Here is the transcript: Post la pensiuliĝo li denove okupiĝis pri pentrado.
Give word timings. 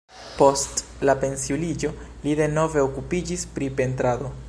Post 0.37 0.81
la 1.09 1.15
pensiuliĝo 1.25 1.93
li 2.25 2.35
denove 2.43 2.85
okupiĝis 2.89 3.49
pri 3.59 3.73
pentrado. 3.83 4.39